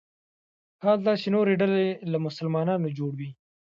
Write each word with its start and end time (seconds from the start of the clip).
حال 0.83 0.99
دا 1.07 1.13
چې 1.21 1.27
نورې 1.35 1.53
ډلې 1.61 1.87
له 2.11 2.17
مسلمانانو 2.25 2.87
جوړ 2.97 3.11
وي. 3.19 3.29